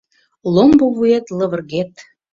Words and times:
Ломбо 0.53 0.85
вует 0.97 1.25
лывыргет. 1.37 1.91